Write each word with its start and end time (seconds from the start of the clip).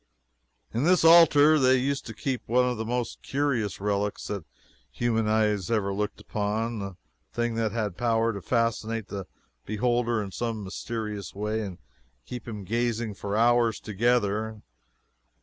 In 0.73 0.83
this 0.83 1.03
altar 1.03 1.59
they 1.59 1.75
used 1.75 2.07
to 2.07 2.15
keep 2.15 2.41
one 2.47 2.65
of 2.67 2.77
the 2.77 2.85
most 2.85 3.21
curious 3.21 3.79
relics 3.79 4.29
that 4.29 4.45
human 4.91 5.27
eyes 5.27 5.69
ever 5.69 5.93
looked 5.93 6.19
upon 6.19 6.81
a 6.81 6.97
thing 7.31 7.53
that 7.53 7.71
had 7.71 7.97
power 7.97 8.33
to 8.33 8.41
fascinate 8.41 9.09
the 9.09 9.27
beholder 9.63 10.19
in 10.23 10.31
some 10.31 10.63
mysterious 10.63 11.35
way 11.35 11.61
and 11.61 11.77
keep 12.25 12.47
him 12.47 12.63
gazing 12.63 13.13
for 13.13 13.37
hours 13.37 13.79
together. 13.79 14.63